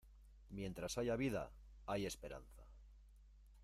Mientras 0.49 0.97
hay 0.97 1.11
vida 1.15 1.51
hay 1.85 2.07
esperanza. 2.07 2.65